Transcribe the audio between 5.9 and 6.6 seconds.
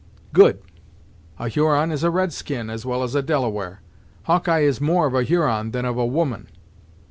a woman."